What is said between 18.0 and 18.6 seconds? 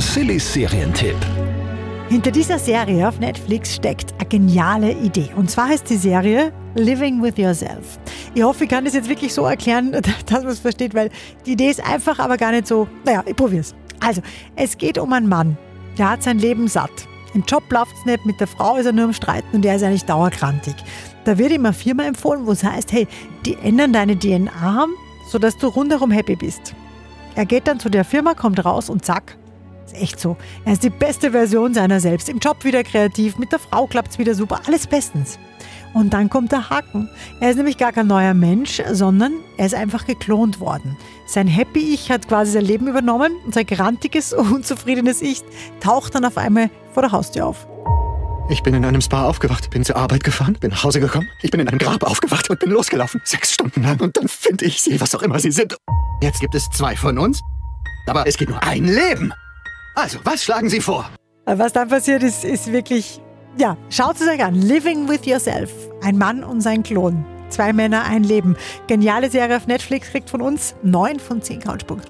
nicht, mit der